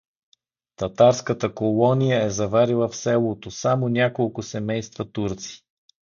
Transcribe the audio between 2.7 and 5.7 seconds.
в селото само няколко семейства турци.